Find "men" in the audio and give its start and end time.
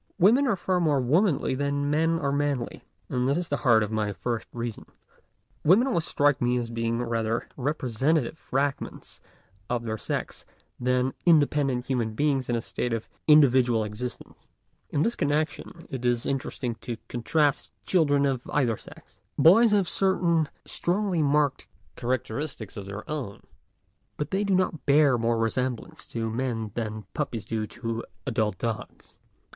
1.91-2.17, 26.31-26.71